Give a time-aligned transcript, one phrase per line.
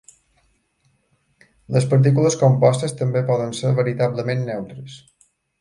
[1.75, 5.01] Les partícules compostes també poden ser veritablement neutres.